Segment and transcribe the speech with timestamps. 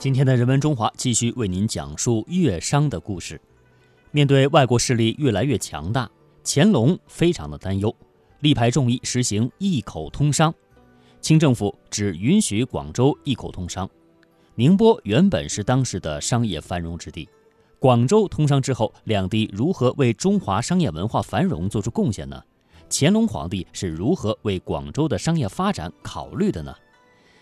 [0.00, 3.38] 今天的人文中华继续为您讲述粤商的故事。
[4.12, 6.10] 面对外国势力越来越强大，
[6.42, 7.94] 乾隆非常的担忧，
[8.38, 10.54] 力排众议实行一口通商。
[11.20, 13.86] 清政府只允许广州一口通商。
[14.54, 17.28] 宁波原本是当时的商业繁荣之地，
[17.78, 22.42] 广州通商之后，两地如何为中华商业文化繁荣做出贡献呢？
[22.88, 26.74] 乾隆皇帝是如何为广州的商业发展考虑的呢？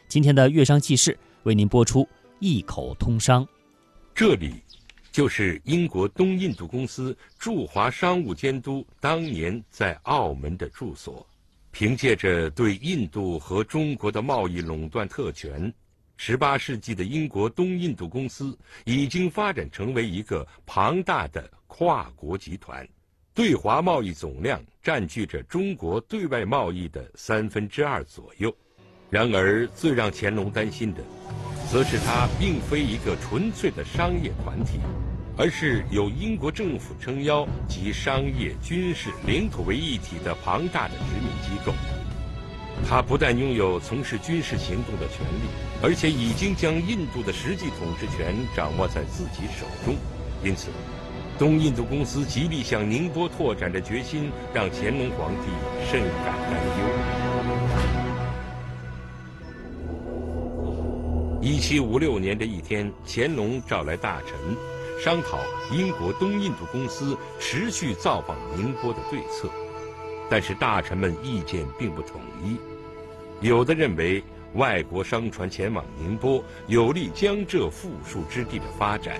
[0.09, 2.05] 今天的粤商记事为您播出。
[2.41, 3.47] 一口通商，
[4.15, 4.63] 这里
[5.11, 11.27] 就是英国东印度公司驻华商务监督当年在澳门的住所。
[11.73, 15.73] 凭借着对印度和中国的贸易垄断特权，
[16.17, 22.89] 十八世纪的英国东印度公司已经发展成为一个庞大的跨国集团，
[23.35, 28.55] 对华贸易总量占据着中国对外贸易的三分之二左右。
[29.11, 31.03] 然而，最让乾隆担心的。
[31.71, 34.81] 则是它并非一个纯粹的商业团体，
[35.37, 41.75] 而是有英国政府撑腰及商业、军事领土为一体的庞大的殖民机构。
[42.89, 45.49] 它不但拥有从事军事行动的权利，
[45.83, 49.95] 而且已经将印度的实际统治权掌握在自己手中。
[50.43, 50.69] 因此，
[51.39, 55.51] 东印度公司极力向宁波拓展的决心，让乾隆皇帝
[55.91, 57.18] 甚感担忧。
[61.49, 64.39] 一七五六年的一天，乾隆召来大臣，
[65.03, 65.41] 商讨
[65.73, 69.49] 英国东印度公司持续造访宁波的对策。
[70.29, 72.59] 但是大臣们意见并不统一，
[73.41, 74.23] 有的认为
[74.57, 79.19] 外国商船前往宁波有利江浙富庶之地的发展，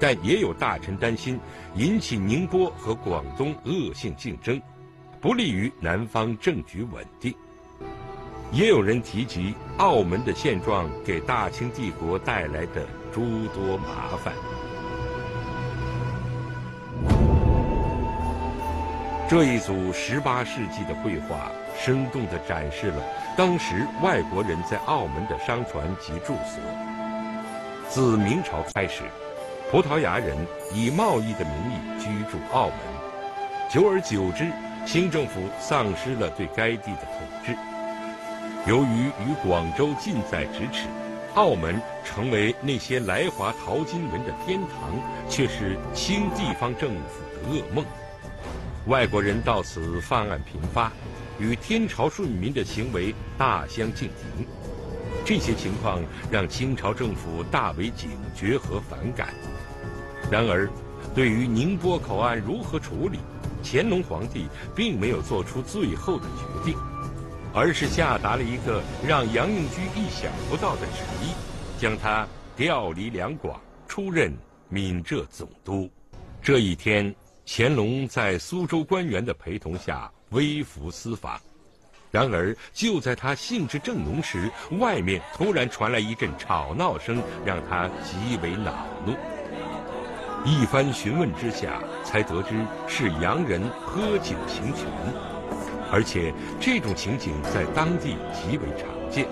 [0.00, 1.38] 但也有大臣担心
[1.76, 4.60] 引起宁波和广东恶性竞争，
[5.20, 7.32] 不利于南方政局稳定。
[8.50, 14.32] 也有人提及澳门的现状给大清帝国带来的诸多麻烦。
[19.28, 23.02] 这一组十八世纪的绘画，生动地展示了
[23.34, 26.60] 当时外国人在澳门的商船及住所。
[27.88, 29.04] 自明朝开始，
[29.70, 30.36] 葡萄牙人
[30.74, 32.76] 以贸易的名义居住澳门，
[33.70, 34.52] 久而久之，
[34.84, 37.56] 清政府丧失了对该地的统治。
[38.64, 40.86] 由于与广州近在咫尺，
[41.34, 44.92] 澳门成为那些来华淘金人的天堂，
[45.28, 47.84] 却是清地方政府的噩梦。
[48.86, 50.92] 外国人到此犯案频发，
[51.40, 54.46] 与天朝顺民的行为大相径庭。
[55.24, 56.00] 这些情况
[56.30, 59.34] 让清朝政府大为警觉和反感。
[60.30, 60.70] 然而，
[61.16, 63.18] 对于宁波口岸如何处理，
[63.64, 66.78] 乾隆皇帝并没有做出最后的决定。
[67.54, 71.34] 而是下达了一个让杨应居意想不到的旨意，
[71.78, 72.26] 将他
[72.56, 74.32] 调离两广，出任
[74.68, 75.90] 闽浙总督。
[76.40, 77.14] 这一天，
[77.46, 81.38] 乾隆在苏州官员的陪同下微服私访。
[82.10, 89.14] 然而，就在他兴致正浓时，外面突然传来一阵吵闹声，让他极为恼怒。
[90.44, 92.54] 一番询问之下，才得知
[92.86, 95.31] 是洋人喝酒行权。
[95.92, 99.28] 而且这种情景在当地极为常见，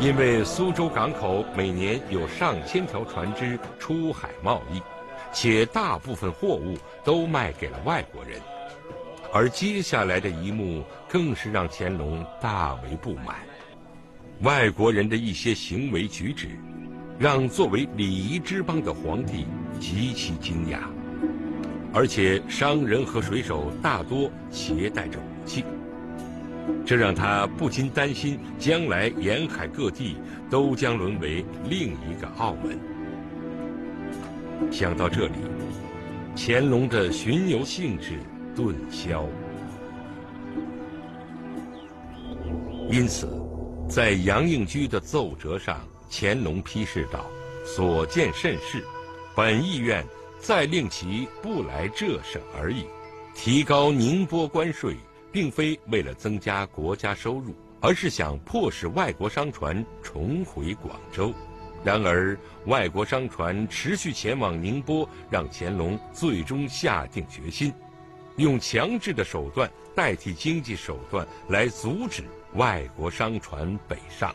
[0.00, 4.80] 因为苏州港口每年有上千条船只出海贸易，
[5.30, 8.40] 且大部分货物都卖给了外国人。
[9.30, 13.36] 而接下来的一幕更是让乾隆大为不满，
[14.40, 16.48] 外国人的一些行为举止，
[17.18, 19.46] 让作为礼仪之邦的皇帝
[19.78, 20.78] 极其惊讶。
[21.92, 25.64] 而且商人和水手大多携带着武器，
[26.84, 30.16] 这让他不禁担心，将来沿海各地
[30.50, 32.78] 都将沦为另一个澳门。
[34.70, 35.32] 想到这里，
[36.36, 38.18] 乾隆的巡游兴致
[38.54, 39.24] 顿消。
[42.90, 43.28] 因此，
[43.88, 45.80] 在杨应居的奏折上，
[46.10, 47.26] 乾隆批示道
[47.64, 48.84] ：“所见甚是，
[49.34, 50.04] 本意愿。”
[50.38, 52.84] 再令其不来浙省而已。
[53.34, 54.96] 提高宁波关税，
[55.30, 61.32] 并非为了增加国家收入，而是想迫使外国商船重回广州。
[61.84, 62.36] 然而，
[62.66, 67.72] 外国商船持续前往宁波，让乾隆最终下定决心，
[68.36, 72.24] 用强制的手段代替经济手段来阻止
[72.54, 74.34] 外国商船北上。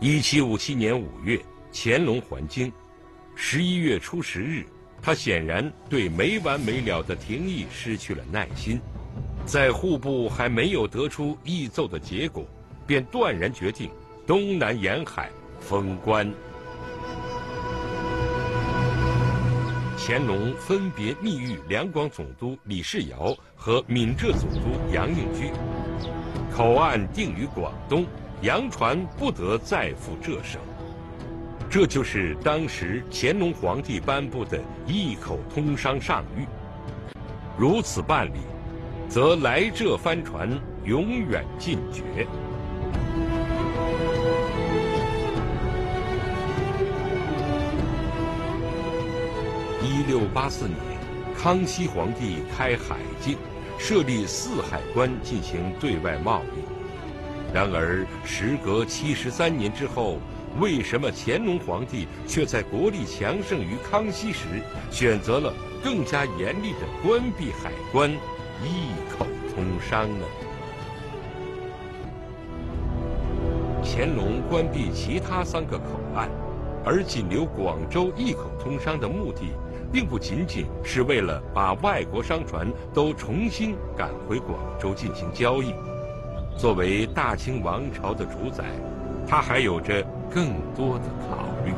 [0.00, 1.40] 一七五七年五月，
[1.72, 2.72] 乾隆还京，
[3.36, 4.66] 十一月初十日。
[5.02, 8.80] 他显然对没完没了的廷议失去了耐心，
[9.46, 12.44] 在户部还没有得出议奏的结果，
[12.86, 13.90] 便断然决定
[14.26, 16.30] 东南沿海封关。
[19.96, 25.50] 乾隆分别密谕两广总督李世尧和闽浙总督杨应居，
[26.50, 28.04] 口岸定于广东，
[28.42, 30.60] 洋船不得再赴浙省。
[31.70, 36.44] 这就是当时乾隆皇帝颁布的一口通商上谕。
[37.56, 38.40] 如此办理，
[39.08, 40.50] 则来浙帆船
[40.84, 42.26] 永远禁绝。
[49.80, 50.76] 一六八四年，
[51.40, 53.36] 康熙皇帝开海禁，
[53.78, 57.54] 设立四海关进行对外贸易。
[57.54, 60.18] 然而，时隔七十三年之后，
[60.58, 64.46] 为什么乾隆皇帝却在国力强盛于康熙时，
[64.90, 70.26] 选择了更加严厉的关闭海关，一口通商呢？
[73.82, 76.28] 乾隆关闭其他三个口岸，
[76.84, 79.52] 而仅留广州一口通商的目的，
[79.92, 85.74] 并不仅仅是为了把外国商船都重新赶回广州进行交易。
[86.58, 88.64] 作为大清王朝的主宰，
[89.30, 90.04] 他还有着。
[90.32, 91.74] 更多的考虑。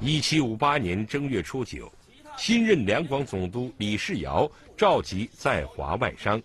[0.00, 1.88] 一七五八年正月初九，
[2.36, 6.42] 新任两广总督李世尧召集在华外商，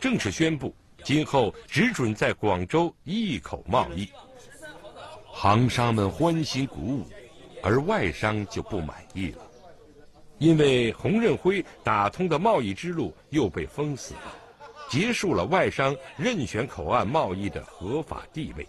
[0.00, 4.08] 正式宣布今后只准在广州一口贸易。
[5.26, 7.06] 行商们欢欣鼓舞，
[7.62, 9.42] 而外商就不满意了，
[10.38, 14.34] 因为洪任辉打通的贸易之路又被封死了，
[14.88, 18.66] 结束了外商任选口岸贸易的合法地位。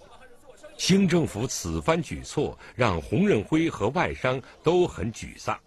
[0.77, 5.59] 清政府此番举措让洪任辉和外商都很沮丧。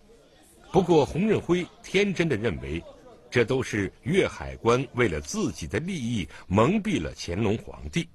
[0.73, 2.81] 不过，洪任辉天真的认为，
[3.29, 8.09] 这都是粤海关为了自己的利益蒙蔽了乾隆皇帝。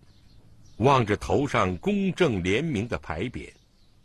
[0.78, 3.50] 望着头上公正廉明的牌匾，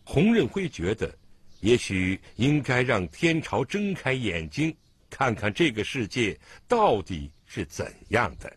[0.05, 1.12] 洪任辉觉得，
[1.61, 4.75] 也许应该让天朝睁开眼睛，
[5.09, 6.37] 看看这个世界
[6.67, 8.49] 到底是怎样的。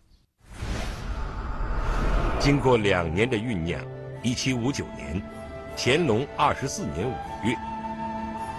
[2.40, 3.84] 经过两年的酝酿。
[4.22, 5.22] 一七五九年，
[5.75, 7.13] 乾隆二十四年五
[7.44, 7.54] 月，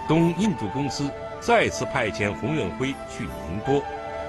[0.07, 1.09] 东印度公司
[1.39, 3.81] 再次派遣洪任辉去宁波，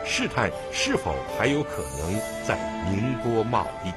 [0.03, 2.14] 试探是否还有可能
[2.47, 2.56] 在
[2.88, 3.93] 宁波贸易。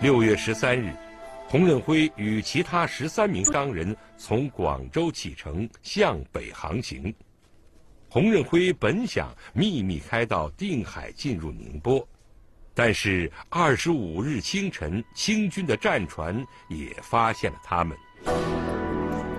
[0.00, 0.94] 六月十三日，
[1.48, 7.14] 洪任辉与其他十三名商人从广州启程向北航行。
[8.12, 12.06] 洪任辉本想秘密开到定海进入宁波。
[12.74, 17.96] 但是二十五日清晨，清军的战船也发现了他们。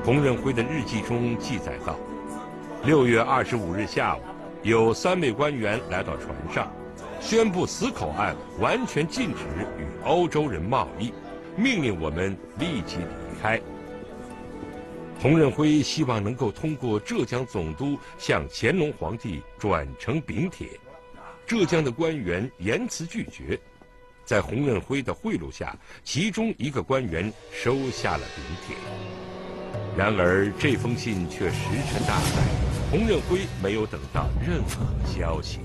[0.04, 2.00] 洪任辉的日记中记载道：
[2.84, 4.22] 六月二十五日下午，
[4.64, 6.74] 有三位官员来到船上，
[7.22, 9.44] 宣布死口岸完全禁止
[9.78, 11.14] 与欧洲人贸易，
[11.56, 13.62] 命令我们立即离开。
[15.24, 20.68] 洪任辉希望能够通过浙江总督向乾隆皇帝转呈禀帖。
[21.46, 23.58] 浙江的官员严词拒绝，
[24.25, 28.75] 在洪任辉的贿赂下，其中一个官员收下了禀帖。
[29.98, 32.42] 然而这封信却石沉大海，
[32.92, 35.60] 洪任辉没有等到任何消息。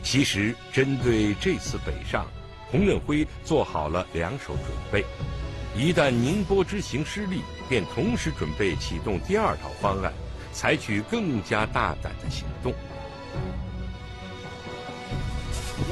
[0.00, 2.24] 其实，针对这次北上，
[2.72, 5.04] 洪任辉做好了两手准备：
[5.76, 10.12] 一旦宁波之行失利，便同时准备启动第二套方案。
[10.54, 12.74] 采取更加大胆的行动。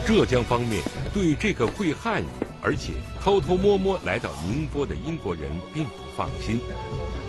[0.07, 0.83] 浙江方面
[1.15, 2.27] 对这个会汉语
[2.61, 6.61] 而且偷偷摸摸来到宁波的英国人并不放心，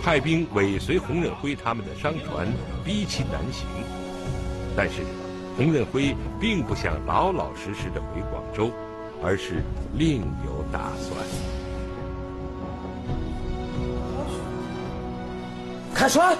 [0.03, 2.45] 派兵尾随洪任辉他们的商船，
[2.83, 3.65] 逼其南行。
[4.75, 4.95] 但是，
[5.55, 8.69] 洪任辉并不想老老实实的回广州，
[9.23, 9.63] 而是
[9.93, 11.15] 另有打算。
[15.93, 16.35] 开船！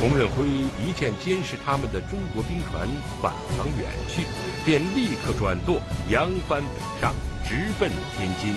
[0.00, 0.46] 洪任辉
[0.78, 2.86] 一见监视他们的中国兵船
[3.20, 4.22] 返航远去，
[4.64, 6.68] 便立刻转舵扬帆北
[7.00, 7.12] 上，
[7.44, 8.54] 直奔天津。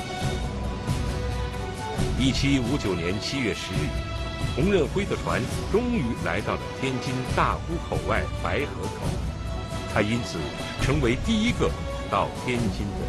[2.19, 3.89] 一七五九年七月十日，
[4.55, 9.07] 洪任辉的船终于来到了天津大沽口外白河口，
[9.91, 10.37] 他因此
[10.83, 11.71] 成为第一个
[12.11, 12.99] 到天津的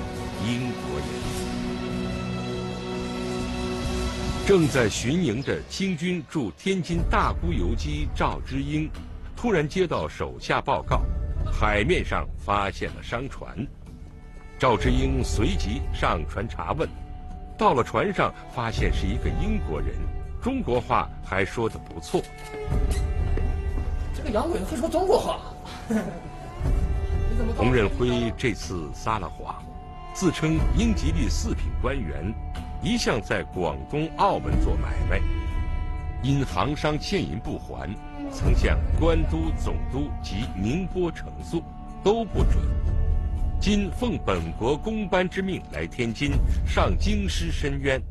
[0.46, 1.06] 英国人。
[4.46, 8.88] 正在巡营的清军驻天津大沽游击赵之英，
[9.36, 11.02] 突然接到手下报告，
[11.52, 13.66] 海面上发现了商船。
[14.56, 16.88] 赵之英随即上船查问，
[17.58, 19.96] 到了船上，发现是一个英国人，
[20.40, 22.22] 中国话还说得不错。
[24.14, 25.40] 这个洋鬼子会说中国话，
[27.56, 29.62] 洪任辉这次撒了谎，
[30.14, 32.34] 自称英吉利四品官员，
[32.82, 35.20] 一向在广东、澳门做买卖，
[36.22, 37.88] 因行商欠银不还，
[38.30, 41.62] 曾向官督、总督及宁波呈诉，
[42.02, 42.56] 都不准。
[43.60, 46.32] 今奉本国公班之命来天津
[46.66, 48.02] 上京师申冤。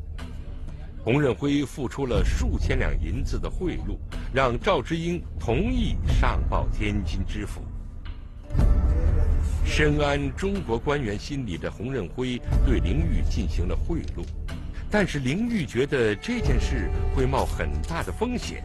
[1.04, 3.98] 洪任辉付出了数千两银子的贿赂，
[4.32, 7.60] 让赵之英同意上报天津知府。
[9.74, 14.22] 深谙中国官员心理的洪任辉对凌玉进行了贿赂，
[14.90, 18.62] 但是凌玉觉得这件事会冒很大的风险，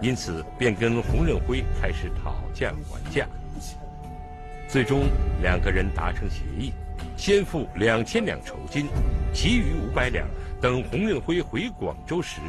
[0.00, 3.24] 因此便跟洪任辉开始讨价还价。
[4.66, 5.04] 最终
[5.40, 6.72] 两个人达成协议，
[7.16, 8.88] 先付两千两酬金，
[9.32, 10.26] 其余五百两
[10.60, 12.40] 等洪任辉回广州时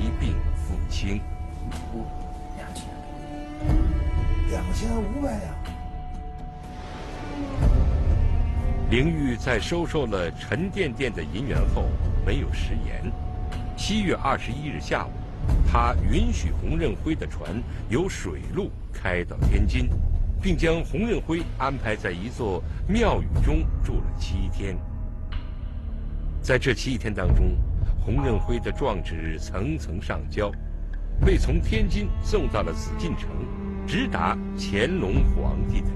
[0.00, 1.20] 一并付清。
[2.56, 2.84] 两千，
[4.48, 5.77] 两千五百两。
[8.90, 11.84] 凌玉在收受了沉甸甸的银元后，
[12.24, 13.12] 没有食言。
[13.76, 15.10] 七月二十一日下午，
[15.70, 19.90] 他允许洪任辉的船由水路开到天津，
[20.40, 24.74] 并将洪任辉安排在一座庙宇中住了七天。
[26.40, 27.58] 在这七天当中，
[28.00, 30.50] 洪任辉的状纸层层上交，
[31.26, 33.28] 被从天津送到了紫禁城，
[33.86, 35.88] 直达乾隆皇帝的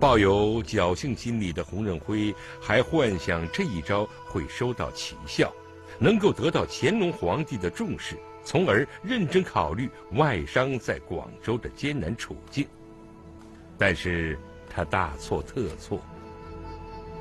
[0.00, 5.52] 抱有侥幸心理的洪任辉还幻想这一招会收到奇效，
[5.98, 12.64] 能够得到乾隆皇帝的重视，从而认真考虑外商在广州的艰难处境。
[13.76, 14.38] 但是
[14.70, 16.00] 他大错特错。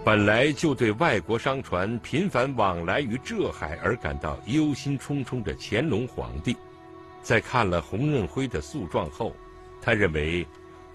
[0.05, 6.55] 本来就对外国商船频繁往来于浙海而感到忧心忡忡的乾隆皇帝，
[7.23, 9.35] 在看了洪任辉的诉状后，
[9.81, 10.45] 他认为。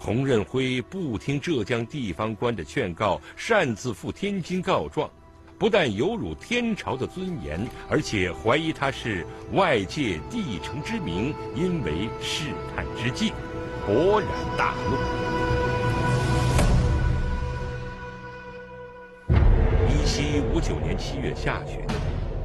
[0.05, 5.09] 洪任辉不听浙江地方官的劝告，擅自赴天津告状，
[5.57, 13.31] 不但有辱天朝的尊严，而且怀疑他是外界帝城之名，因为试探之计，
[13.87, 14.97] 勃然大怒。
[19.87, 21.79] 一七五九年七月下旬，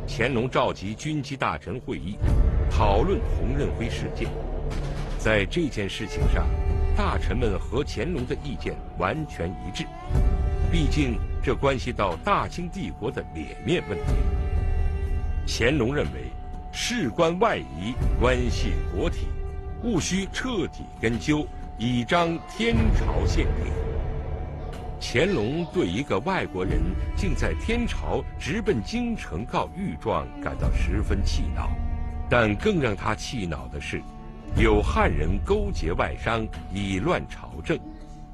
[0.07, 2.17] 乾隆召集军机大臣会议，
[2.71, 4.29] 讨论洪任辉事件，
[5.19, 6.47] 在这件事情上。
[6.99, 9.87] 大臣们和乾隆的意见完全一致，
[10.69, 14.05] 毕竟这关系到大清帝国的脸面问题。
[15.47, 16.25] 乾隆认为，
[16.73, 19.29] 事关外夷，关系国体，
[19.85, 21.47] 务须彻底根究，
[21.79, 23.73] 以彰天朝宪令。
[25.01, 26.81] 乾隆对一个外国人
[27.17, 31.71] 竟在天朝直奔京城告御状感到十分气恼，
[32.29, 34.03] 但更让他气恼的是。
[34.59, 37.79] 有汉人勾结外商以乱朝政，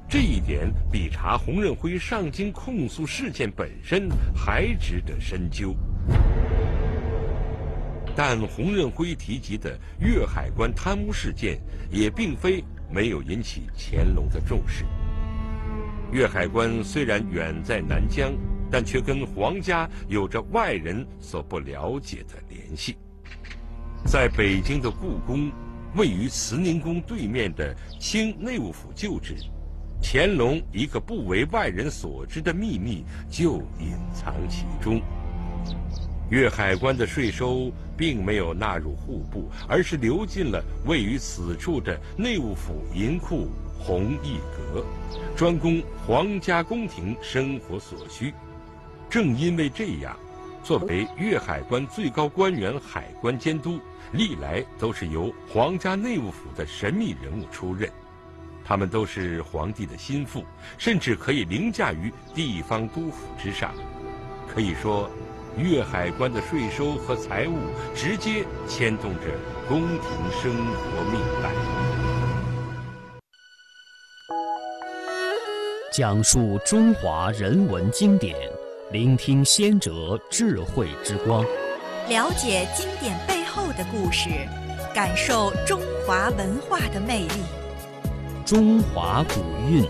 [0.09, 5.75] 这一点比查洪任辉上京控诉事件本身还值得深究。
[8.15, 11.59] 但洪任辉提及的粤海关贪污事件
[11.91, 14.83] 也并非没有引起乾隆的重视。
[16.11, 18.33] 粤海关虽然远在南疆，
[18.71, 22.97] 但却跟皇家有着外人所不了解的联系。
[24.05, 25.51] 在北京的故宫。
[25.95, 29.35] 位于慈宁宫对面的清内务府旧址，
[30.01, 35.01] 乾隆一个不为外人所知的秘密就隐藏其中。
[36.29, 43.47] 粤海关的税收并没有纳入户部，而是流进了位于此处的内务府银库
[43.79, 44.85] 弘毅阁，
[45.33, 48.33] 专供皇家宫廷生活所需。
[49.09, 50.17] 正因为这样。
[50.65, 53.79] 作为粤海关最高官员，海关监督
[54.11, 57.87] 历来都是由皇家内务府的神秘人物出任，
[58.65, 60.43] 他们都是皇帝的心腹，
[60.79, 63.75] 甚至可以凌驾于地方督府之上。
[64.51, 65.07] 可以说，
[65.55, 67.53] 粤海关的税收和财务
[67.93, 69.21] 直接牵动着
[69.69, 70.01] 宫廷
[70.41, 71.51] 生活命脉。
[75.93, 78.35] 讲述中华人文经典。
[78.91, 81.43] 聆听先哲智慧之光，
[82.07, 84.29] 了解经典背后的故事，
[84.93, 87.33] 感受中华文化的魅力。
[88.45, 89.83] 中华古韵。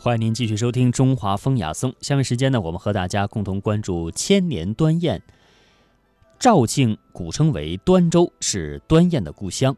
[0.00, 1.92] 欢迎您继续收听《中华风雅颂》。
[2.00, 5.22] 下面时间呢，我们和大家共同关注千年端砚。
[6.40, 9.76] 肇庆古称为端州，是端砚的故乡。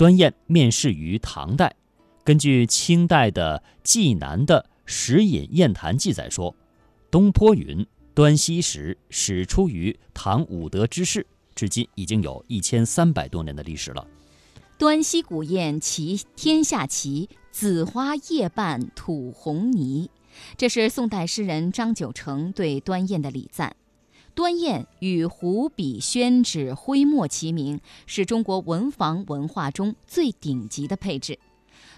[0.00, 1.76] 端砚面世于唐代，
[2.24, 6.56] 根据清代的《济南的石隐砚坛》记载说，
[7.10, 14.06] 东坡云：“端端溪石始出于唐武德之世，至今已经有一千三百多年的历史了。
[14.78, 20.08] 端溪古砚齐天下奇，紫花叶瓣吐红泥。
[20.56, 23.76] 这是宋代诗人张九成对端砚的礼赞。
[24.34, 31.38] 端砚与湖笔、宣纸、徽墨齐名，是中国文房文化中最顶级的配置。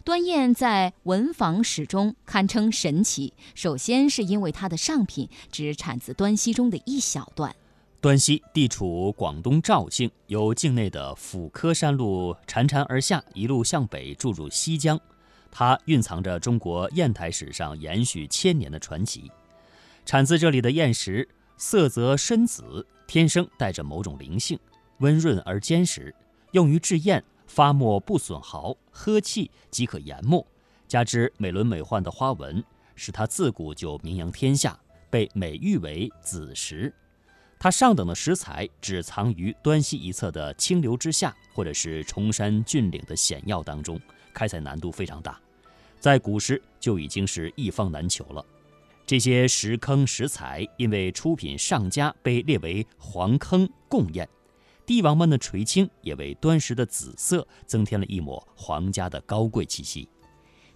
[0.05, 3.33] 端砚在文房史中堪称神奇。
[3.55, 7.55] 首先是因为它的上品只产自端溪中的一小段。
[8.01, 14.99] 端溪地处广东肇庆，由境内的抚科山路潺潺而下，一路向北注入西江。
[15.53, 19.31] 它蕴藏着中国砚台史上延续千年的传奇。
[20.05, 21.29] 产自这里的砚石，
[21.65, 24.59] 色泽深紫，天生带着某种灵性，
[24.99, 26.13] 温润而坚实，
[26.51, 27.23] 用于制砚。
[27.47, 30.45] 发墨不损毫，呵气即可研墨，
[30.89, 32.65] 加之美轮美奂的花纹，
[32.97, 34.77] 使它自古就名扬天下，
[35.09, 36.93] 被美誉为紫石。
[37.61, 44.01] 它上等的石材只藏于端溪一侧的清流之下，或者是崇山峻岭的险要当中，
[44.35, 45.39] 开采难度非常大，
[46.01, 48.45] 在古时就已经是一方难求了。
[49.05, 54.27] 这些石坑石材因为出品上佳，被列为黄坑贡砚。
[54.85, 60.09] 帝王们的垂青也为端石的紫色增添了一抹皇家的高贵气息。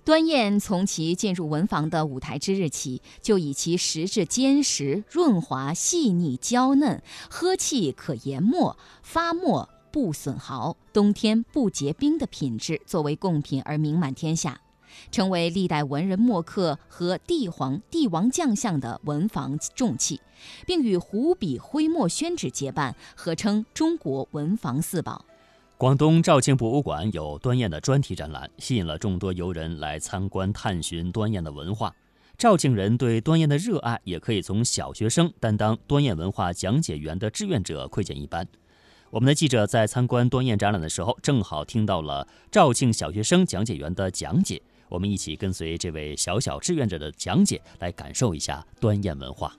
[0.05, 14.61] 端砚从其进入文房的舞台之日起，就以其石质坚实、润滑、细腻、娇嫩，喝气可研墨，发墨不损毫，冬天不结冰的品质作为贡品而名满天下。
[15.11, 20.21] 成为历代文人墨客和帝皇、帝王将相的文房重器，
[20.67, 25.25] 并与湖笔、徽墨、宣纸结伴，合称中国文房四宝。
[25.79, 31.95] 广东肇庆博物馆有端砚的专题展览，吸引了众多游人来参观探寻端砚的文化。
[32.39, 38.47] 肇庆人对端砚的热爱，也可以从小学生担当端砚文化讲解员的志愿者窥见一斑。
[39.11, 44.61] 我们的记者在参观端砚展览的时候，正好听到了肇庆小学生讲解员的讲解。
[44.89, 49.53] 我们一起跟随这位小小志愿者的讲解，来感受一下端砚文化。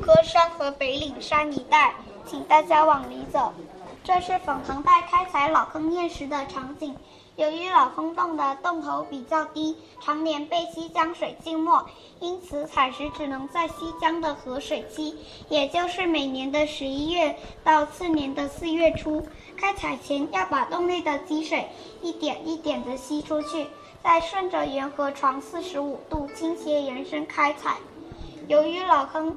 [0.00, 1.94] 科山和北岭山一带，
[2.26, 3.52] 请大家往里走。
[4.04, 6.96] 这是粉唐代开采老坑砚石的场景。
[7.36, 11.86] 由于老坑洞的洞口比较低，常年被西江水浸没，
[12.20, 15.14] 因此采石只能在西江的河水期，
[15.48, 19.26] 也就是每年的十一月到次年的四月初。
[19.56, 21.66] 开采前要把洞内的积水
[22.02, 23.66] 一点一点地吸出去。
[24.02, 27.76] 再顺着沿河床四十五度倾斜延伸开采。
[28.48, 29.36] 由于老坑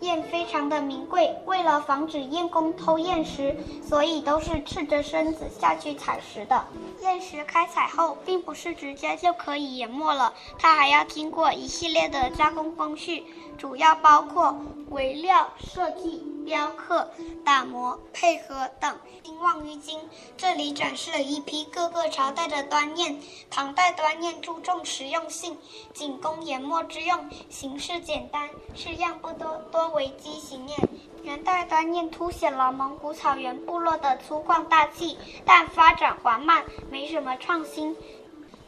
[0.00, 6.64] 砚非常的名贵，为了防止砚工偷砚石，所以都是赤着身子下去采石的。
[7.00, 13.24] 砚石开采后，并不是直接就可以研墨了，它还要经过一系列的加工工序，
[13.56, 14.56] 主要包括
[14.90, 16.31] 围料设计。
[16.44, 17.10] 雕刻、
[17.44, 18.96] 打磨、配合等。
[19.40, 19.98] 望于今，
[20.36, 23.18] 这里展示了一批各个朝代的端砚。
[23.50, 25.58] 唐代端砚注重实用性，
[25.92, 30.88] 仅供研墨之用，形式简单，式样不多，多为畸形砚。
[31.24, 37.96] 元代端砚凸显了蒙古草原部落的粗犷大气，但发展缓慢，没什么创新。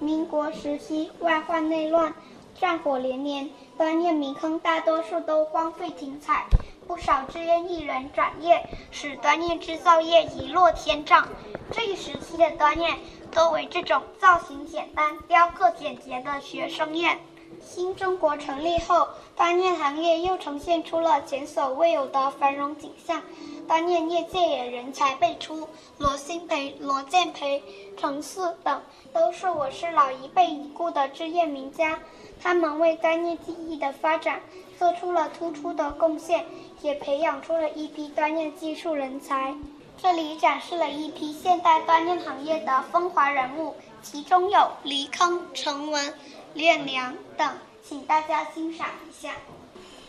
[0.01, 2.13] 民国时期，外患内乱，
[2.61, 6.47] 战火连连，端砚迷坑大多数都荒废停采。
[6.87, 11.27] 不少志愿艺人转业，使端砚制造业一落千丈。
[11.71, 12.99] 这一时期的端砚
[13.31, 17.19] 多为这种造型简单、雕刻简洁的学生砚。
[17.63, 23.23] 新中国成立后，端砚行业又呈现出了前所未有的繁荣景象，
[23.67, 25.67] 端砚业界也人才辈出。
[25.99, 27.63] 罗新培、罗建培、
[27.97, 31.99] 程四等都是我市老一辈已故的制砚名家，
[32.43, 34.41] 他们为端砚技艺的发展
[34.79, 36.45] 做出了突出的贡献。
[36.83, 39.55] 也培养出了一批端砚技术人才。
[39.97, 46.13] 这里展示了一批现代端砚行业的风华人物，其中有黎坑、陈文、
[46.53, 49.33] 练良等，请大家欣赏一下。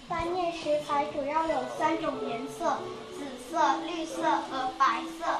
[0.10, 2.78] 端砚石材主要有三种颜色：
[3.13, 5.39] 紫色、绿色和白色。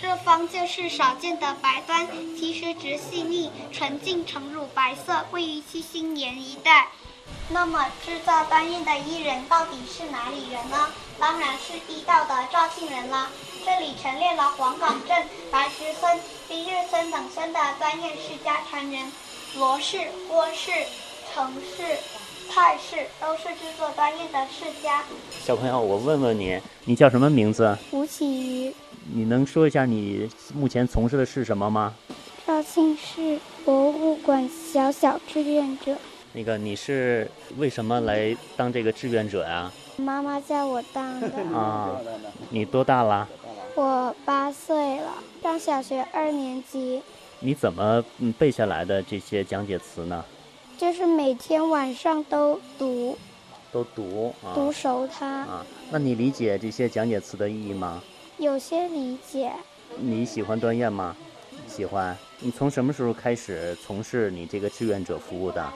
[0.00, 6.88] 这方就是少见的白端，其实质细腻、纯净，呈乳白色，位于七星岩一带。
[7.50, 10.76] 那么，制造端砚的艺人到底是哪里人呢？
[11.18, 13.30] 当然是地道的肇庆人啦。
[13.64, 15.16] 这里陈列了黄岗镇、
[15.50, 19.10] 白石村、丁日村等村的端砚世家传人，
[19.56, 20.70] 罗氏、郭氏、
[21.32, 21.96] 程氏、
[22.50, 25.02] 蔡氏都是制作端砚的世家。
[25.42, 27.76] 小朋友，我问问你，你叫什么名字？
[27.92, 28.74] 吴启瑜。
[29.10, 31.94] 你能说一下你目前从事的是什么吗？
[32.46, 35.96] 肇庆市博物馆小小志愿者。
[36.38, 39.72] 那个你是为什么来当这个志愿者呀？
[39.96, 41.26] 妈妈叫我当的。
[41.52, 42.00] 啊，
[42.48, 43.28] 你多大了？
[43.74, 47.02] 我八岁了，上小学二年级。
[47.40, 50.24] 你怎么嗯背下来的这些讲解词呢？
[50.76, 53.18] 就是每天晚上都读，
[53.72, 54.54] 都读啊。
[54.54, 55.26] 读熟它。
[55.26, 58.00] 啊，那你理解这些讲解词的意义吗？
[58.36, 59.50] 有些理解。
[59.96, 61.16] 你喜欢端砚吗？
[61.66, 62.16] 喜欢。
[62.38, 65.66] 你从什么时候开始从事你这个志愿者服务的？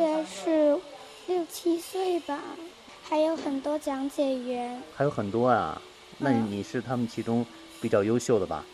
[0.00, 0.78] 应该是
[1.26, 2.40] 六七岁吧。
[3.02, 4.80] 还有很多讲解员。
[4.94, 5.80] 还有很多啊。
[6.16, 7.44] 那你是他们其中
[7.82, 8.64] 比较优秀的吧？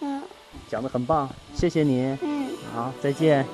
[0.00, 0.22] 嗯。
[0.68, 2.16] 讲的很棒，谢谢你。
[2.20, 2.48] 嗯。
[2.74, 3.46] 好，再见。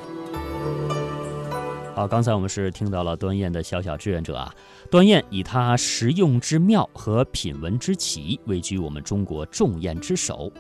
[1.95, 4.53] 好，刚才我们是听到了端砚的小小志愿者啊。
[4.91, 10.53] 端砚以它实用之妙和品文之奇，位居我们中国重砚之首。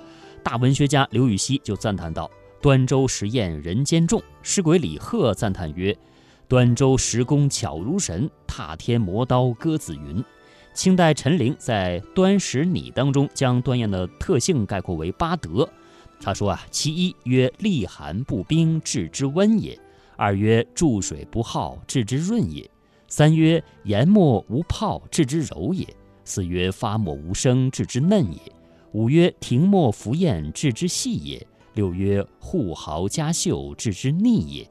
[0.44, 2.30] 大文学家刘禹锡就赞叹道
[2.62, 5.96] ：“端州石砚人间重。”诗鬼李贺赞叹曰
[6.52, 10.22] ：“端州石工巧如神，踏天磨刀割紫云。”
[10.74, 15.66] 清代陈琳在《端石拟》当中将端砚的特性概括为八德。
[16.20, 19.78] 他说啊，其一曰利寒不冰，治之温也。
[20.14, 22.68] 二曰注水不耗，治之润也；
[23.08, 25.86] 三曰研墨无泡，治之柔也；
[26.22, 28.38] 四曰发墨无声，治之嫩也；
[28.92, 31.40] 五曰停墨浮砚，治之细也；
[31.72, 34.66] 六曰护毫加绣，治之腻也；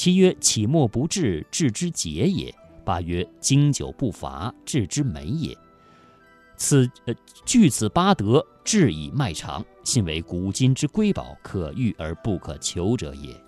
[0.00, 1.46] 七曰起莫不至？
[1.50, 2.50] 至之节也；
[2.86, 5.54] 八曰经久不伐，至之美也。
[6.56, 13.38] 此呃据此八德，至以脉长，信为古今之瑰宝，可遇而不可求者也。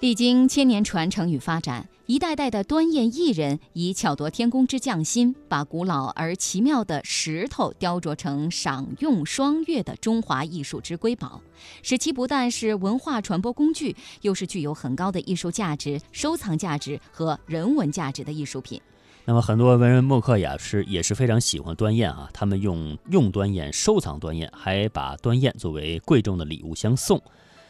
[0.00, 11.40] 历经千年传承与发展，一代代的端砚艺人以巧夺天工之匠心，把古老而奇妙的石头雕琢成赏用双悦的中华艺术之瑰宝，
[11.82, 18.78] 使其不但是文化传播工具，又是具有很高的艺术价值、收藏价值和人文价值的艺术品。
[19.24, 27.18] 那么，很多文人墨客呀是也是非常喜欢端砚啊，他们用用端砚收藏端砚，还把端砚作为贵重的礼物相送。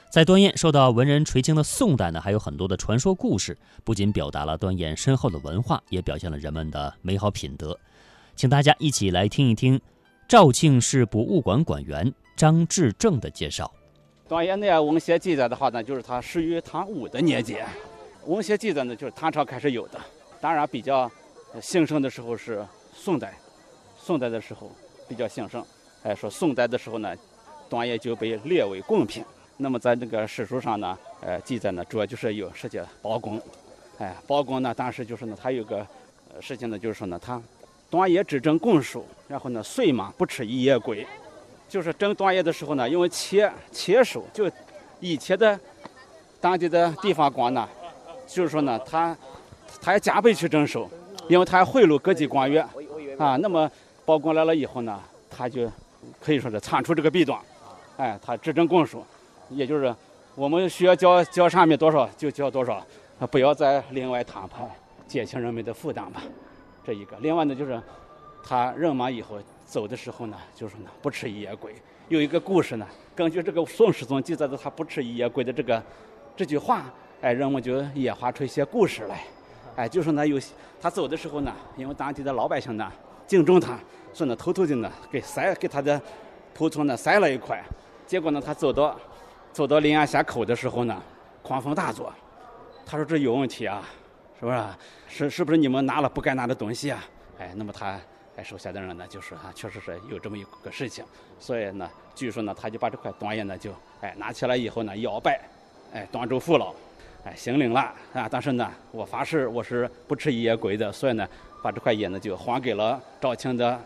[0.09, 7.79] 在端砚受到文人垂青的宋代呢，还有很多的传说故事，不仅表达了端砚深厚的文化，也表现了人们的美好品德。
[8.35, 9.79] 请大家一起来听一听
[10.27, 13.71] 肇庆市博物馆馆员张志正的介绍。
[14.27, 17.67] 端砚呢，文献记载的话呢，就是它始于唐武的年间。
[18.25, 20.01] 文献记载呢，就是唐朝开始有的。
[20.41, 21.11] 当然，比较
[21.61, 22.65] 兴盛的时候是
[22.95, 23.37] 宋代，
[23.99, 24.71] 宋代的时候
[25.09, 25.63] 比较兴盛。
[26.05, 27.15] 哎，说宋代的时候呢，
[27.69, 29.23] 端砚就被列为贡品。
[29.59, 33.41] 那么在这个史书上呢，呃，记载呢，主要就是有涉及包公，
[33.99, 35.79] 哎，包公呢，当时就是呢，他有个
[36.35, 37.41] 呃事情呢，就是说呢，他
[37.89, 41.07] 端砚只争贡黍，然后呢，岁嘛不吃一夜归，
[41.71, 44.51] 就是争端砚的时候呢，因为切切手，就
[45.01, 45.59] 以前的
[46.39, 47.67] 当地的地方官呢，
[48.27, 49.17] 就是说呢，他
[49.81, 50.87] 他要加倍去征收，
[51.31, 52.63] 因为他要贿赂各级官员
[53.17, 53.37] 啊。
[53.37, 53.71] 那么
[54.05, 55.67] 包公来了以后呢，他就
[56.21, 57.41] 可以说是铲除这个弊端，
[57.97, 59.01] 哎，他只蒸贡黍。
[59.49, 59.95] 也就是
[60.35, 62.85] 我们需要交交上面多少就交多少，
[63.31, 64.69] 不要再另外摊派，
[65.07, 66.23] 减轻人们的负担吧。
[66.85, 67.81] 这一个，另外呢就是
[68.45, 71.75] 他人嘛以后走的时候呢，就是呢不吃一夜归。
[72.09, 75.83] 有一个故事呢，根据这个《宋史》中记载的他不吃一夜归的这个
[76.37, 76.85] 这句话，
[77.21, 79.25] 哎，人们就演化出一些故事来。
[79.77, 80.39] 哎，就说呢有
[80.81, 82.93] 他走的时候呢，因为当地的老百姓呢
[83.27, 83.79] 敬重他，
[84.13, 86.01] 所以呢偷偷的呢给塞给他的
[86.55, 87.65] 头上呢塞了一块，
[88.07, 88.97] 结果呢他走到。
[89.57, 91.03] 走到临安峡口的时候呢，
[91.43, 92.13] 狂风大作。
[92.85, 93.83] 他说：“这有问题啊，
[94.39, 94.59] 是不是？
[95.09, 97.03] 是是不是你们拿了不该拿的东西啊？”
[97.41, 97.99] 哎，那么他
[98.37, 101.03] 哎手下的人呢就说：“啊，确实是有这么一个事情。”
[101.41, 105.41] 所以呢，据说呢，他就把这块端砚呢就哎拿起来以后呢摇摆，
[105.91, 106.75] 哎端州父老，
[107.25, 107.81] 哎行领了
[108.13, 108.29] 啊。
[108.31, 111.27] 但是呢，我发誓我是不吃野鬼的，所以呢，
[111.63, 113.81] 把这块砚呢就还给了肇庆的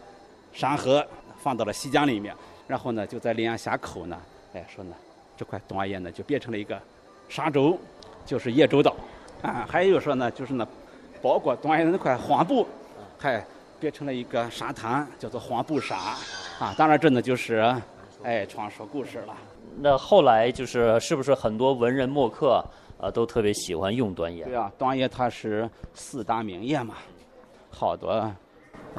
[0.52, 1.06] 山河，
[1.38, 2.34] 放到了西江里面。
[2.66, 4.20] 然后呢，就在临安峡口呢，
[4.52, 4.96] 哎说呢。
[5.40, 6.78] 这块端砚呢，就变成了一个
[7.26, 7.78] 沙洲，
[8.26, 8.94] 就是叶洲岛，
[9.40, 10.68] 啊，还有说呢，就是呢，
[11.22, 12.66] 包括端砚的那块黄布，
[13.16, 13.42] 还
[13.80, 15.96] 变成了一个沙滩，叫做黄布沙，
[16.58, 17.74] 啊，当然这呢就是，
[18.22, 19.34] 哎，传说故事了。
[19.78, 22.62] 那后来就是是不是很多文人墨客
[23.00, 24.44] 啊都特别喜欢用端砚？
[24.44, 26.96] 对啊，端砚它是四大名砚嘛，
[27.70, 28.30] 好多，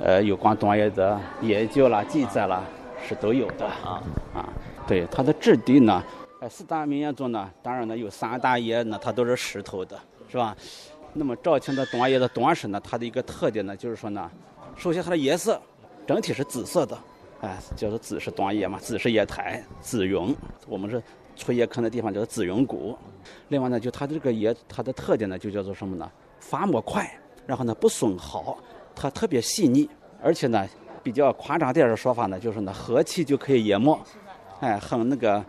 [0.01, 2.63] 呃，有关端砚的研究啦、记载啦
[3.07, 4.01] 是都有的啊
[4.33, 4.49] 啊，
[4.87, 6.03] 对它的质地呢。
[6.41, 9.95] 哎，四大名砚中呢，当然呢有三大砚呢，它都是石头的，
[10.27, 10.57] 是吧？
[11.13, 14.27] 那么肇庆的端砚的端石呢，它的一个特点呢，就是说呢，
[14.75, 15.61] 首先它的颜色
[16.07, 16.97] 整体是紫色的，
[17.41, 20.35] 哎，叫做紫石端砚嘛，紫石砚台，紫云，
[20.67, 20.99] 我们是
[21.35, 22.97] 出砚坑的地方叫做紫云谷。
[23.49, 26.11] 另外呢，就它的这个砚，它的特点呢，就叫做什么呢？
[26.39, 27.07] 发沫快，
[27.45, 28.57] 然后呢不损耗，
[28.95, 29.87] 它特别细腻，
[30.23, 30.67] 而且呢
[31.03, 33.99] 比较夸张点的说法呢，就是呢和气就可以研沫，
[34.59, 35.45] 哎，很那个，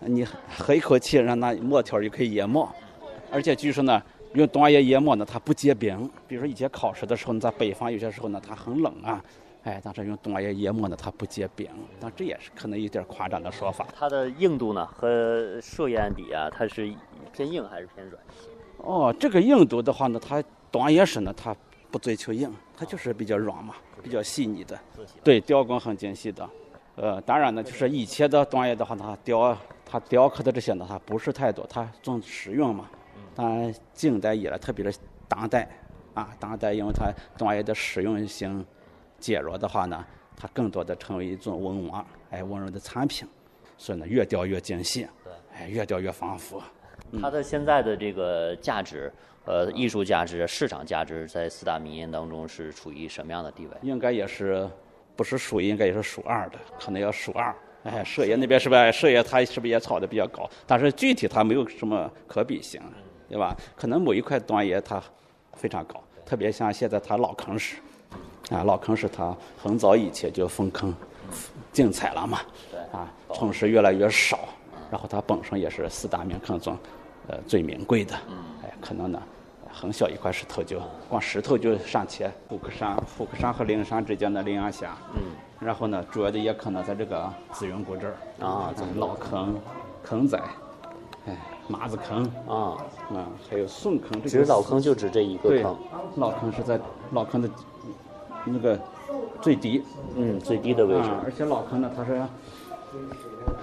[0.00, 0.26] 你
[0.58, 2.70] 喝一口气，让那墨条就可以研磨，
[3.30, 4.02] 而且据说呢。
[4.34, 6.10] 用冬叶研磨呢，它不结冰。
[6.28, 9.24] 比如说以前考试的时候，你在北方有些时候呢，它很冷啊，
[9.62, 11.66] 哎，但是用冬叶研磨呢，它不结冰。
[11.98, 13.86] 但这也是可能有点夸张的说法。
[13.96, 16.92] 它的硬度呢和歙岩比啊，它是
[17.32, 18.22] 偏硬还是偏软？
[18.78, 21.56] 哦，这个硬度的话呢，它冬叶是呢，它
[21.90, 24.78] 不追求硬，它就是比较软嘛，比较细腻的。
[25.24, 26.46] 对，雕工很精细的。
[26.96, 32.88] 呃，当然呢，就是以前的冬叶的话，它雕它雕刻的这些呢，它不是太多，它重实用嘛。
[33.34, 35.68] 当然，近代以来，特别是当代，
[36.14, 38.64] 啊，当代因为它专业的实用性
[39.18, 40.04] 减弱的话呢，
[40.34, 43.28] 它更多的成为一种文玩，哎，文人的产品，
[43.76, 45.06] 所以呢，越雕越精细，
[45.52, 46.62] 哎，越雕越丰富。
[47.20, 49.12] 它的现在的这个价值，
[49.44, 53.76] 呃，艺术价值、市场价值，在四大名窑当中是处于什么样的地位？
[53.82, 54.68] 应该也是，
[55.16, 57.54] 不是数一，应该也是数二的，可能要数二。
[57.84, 58.92] 哎，舍爷那边是不是？
[58.92, 60.48] 舍爷他是不是也炒的比较高？
[60.66, 62.80] 但是具体它没有什么可比性。
[63.28, 63.56] 对吧？
[63.74, 65.02] 可能某一块端叶它
[65.54, 67.78] 非常高，特别像现在它老坑石，
[68.50, 70.94] 啊，老坑石它很早以前就封坑
[71.72, 72.38] 竞采了嘛，
[72.92, 74.48] 啊，城市越来越少，
[74.92, 76.78] 然后它本身也是四大名坑中，
[77.26, 78.14] 呃，最名贵的，
[78.62, 79.20] 哎，可能呢，
[79.78, 85.20] 很小一块石头就光石头就上千，虎克山，虎克山和灵山之间的灵阳峡，嗯，
[85.60, 89.54] 然后呢，主要的也可能在这个紫云谷这儿，啊，老坑，
[90.02, 90.40] 坑仔。
[91.26, 91.36] 哎，
[91.68, 92.78] 麻子坑啊，
[93.10, 94.22] 啊，还有宋坑。
[94.22, 95.76] 其实老坑就指这一个坑。
[96.14, 97.50] 老坑是在老坑的
[98.44, 98.78] 那个
[99.42, 99.84] 最低，
[100.14, 101.10] 嗯，最低的位置。
[101.22, 102.22] 而且老坑呢，它是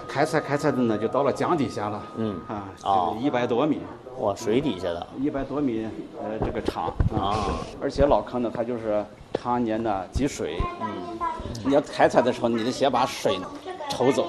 [0.06, 2.02] 开采开采的呢，就到了江底下了。
[2.16, 3.80] 嗯啊，啊，一百多米。
[4.18, 5.06] 哇，水底下的。
[5.20, 5.86] 一百多米，
[6.22, 7.34] 呃，这个长啊。
[7.80, 10.58] 而且老坑呢，它就是常年的积水。
[10.80, 11.18] 嗯。
[11.64, 13.38] 你要开采的时候，你得先把水
[13.90, 14.26] 抽走。